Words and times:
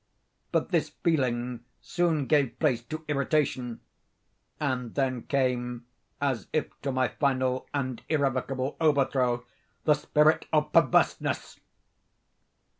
But 0.51 0.69
this 0.69 0.89
feeling 0.89 1.59
soon 1.79 2.25
gave 2.25 2.57
place 2.57 2.81
to 2.85 3.05
irritation. 3.07 3.81
And 4.59 4.95
then 4.95 5.21
came, 5.27 5.85
as 6.19 6.47
if 6.53 6.71
to 6.81 6.91
my 6.91 7.07
final 7.09 7.67
and 7.71 8.01
irrevocable 8.09 8.77
overthrow, 8.81 9.45
the 9.83 9.93
spirit 9.93 10.47
of 10.51 10.71
PERVERSENESS. 10.73 11.59